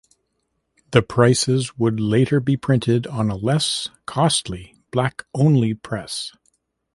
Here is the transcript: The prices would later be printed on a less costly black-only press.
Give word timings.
The 0.93 1.03
prices 1.03 1.77
would 1.77 1.99
later 1.99 2.39
be 2.39 2.57
printed 2.57 3.05
on 3.05 3.29
a 3.29 3.35
less 3.35 3.89
costly 4.07 4.73
black-only 4.89 5.75
press. 5.75 6.31